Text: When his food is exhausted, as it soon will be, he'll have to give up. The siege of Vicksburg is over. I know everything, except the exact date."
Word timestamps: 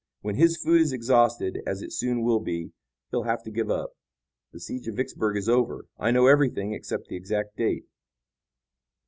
When 0.21 0.33
his 0.33 0.57
food 0.57 0.81
is 0.81 0.93
exhausted, 0.93 1.59
as 1.67 1.83
it 1.83 1.93
soon 1.93 2.23
will 2.23 2.39
be, 2.39 2.71
he'll 3.11 3.21
have 3.21 3.43
to 3.43 3.51
give 3.51 3.69
up. 3.69 3.91
The 4.51 4.59
siege 4.59 4.87
of 4.87 4.95
Vicksburg 4.95 5.37
is 5.37 5.47
over. 5.47 5.85
I 5.99 6.09
know 6.09 6.25
everything, 6.25 6.73
except 6.73 7.07
the 7.07 7.15
exact 7.15 7.55
date." 7.55 7.85